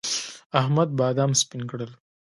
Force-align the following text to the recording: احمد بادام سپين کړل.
احمد 0.59 0.89
بادام 0.99 1.31
سپين 1.41 1.61
کړل. 1.69 1.91